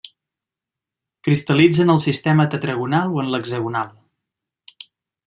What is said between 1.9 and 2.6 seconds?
el sistema